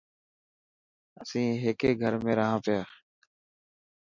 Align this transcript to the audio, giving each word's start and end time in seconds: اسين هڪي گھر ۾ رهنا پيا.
اسين 1.21 1.49
هڪي 1.65 1.89
گھر 2.01 2.13
۾ 2.25 2.33
رهنا 2.39 2.57
پيا. 2.65 2.81